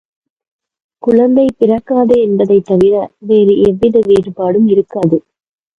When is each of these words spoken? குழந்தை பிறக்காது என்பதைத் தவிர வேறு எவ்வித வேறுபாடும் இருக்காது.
குழந்தை 1.03 1.45
பிறக்காது 1.57 2.21
என்பதைத் 2.21 2.65
தவிர 2.65 2.95
வேறு 3.19 3.61
எவ்வித 3.61 3.99
வேறுபாடும் 3.99 4.67
இருக்காது. 4.67 5.19